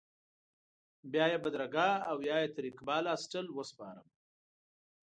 [1.11, 4.07] بیا یې بدرګه او یا یې تر اقبال هاسټل وسپارم.